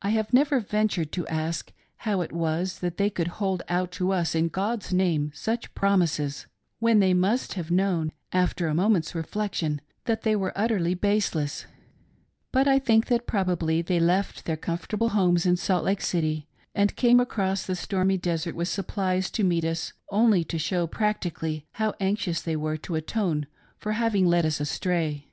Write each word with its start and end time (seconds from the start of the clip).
I 0.00 0.10
have 0.10 0.32
never 0.32 0.60
ventured 0.60 1.10
to 1.10 1.26
ask 1.26 1.72
how 2.06 2.20
it 2.20 2.30
was 2.30 2.78
that 2.78 2.98
they 2.98 3.10
could 3.10 3.26
hold 3.42 3.64
out 3.68 3.90
to 3.98 4.12
us 4.12 4.32
in 4.36 4.46
God's 4.46 4.92
name 4.92 5.32
such 5.34 5.74
promises, 5.74 6.46
when 6.78 7.00
they 7.00 7.14
must 7.14 7.54
have 7.54 7.68
known, 7.68 8.12
after 8.30 8.68
a 8.68 8.76
moment's 8.76 9.16
reflection, 9.16 9.80
that 10.04 10.22
they 10.22 10.36
were 10.36 10.52
utterly 10.54 10.94
baseless, 10.94 11.66
but 12.52 12.68
I 12.68 12.78
think 12.78 13.06
that 13.08 13.26
probably 13.26 13.82
they 13.82 13.98
left 13.98 14.44
their 14.44 14.56
comfortable 14.56 15.08
homes 15.08 15.46
in 15.46 15.56
Salt 15.56 15.82
Lake 15.84 16.00
City 16.00 16.46
and 16.72 16.94
came 16.94 17.18
across 17.18 17.66
the 17.66 17.74
stormy 17.74 18.18
desert 18.18 18.54
with 18.54 18.68
supplies 18.68 19.32
to 19.32 19.42
meet 19.42 19.64
us, 19.64 19.94
only 20.10 20.44
to 20.44 20.60
show 20.60 20.86
practically 20.86 21.66
how 21.72 21.92
anxious 21.98 22.40
they 22.40 22.54
were 22.54 22.76
to 22.76 22.94
atone 22.94 23.48
for 23.78 23.94
having 23.94 24.26
led 24.26 24.46
us 24.46 24.60
astray. 24.60 25.26